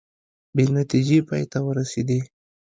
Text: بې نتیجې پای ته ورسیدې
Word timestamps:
بې 0.55 0.63
نتیجې 0.77 1.19
پای 1.27 1.43
ته 1.51 1.59
ورسیدې 1.67 2.19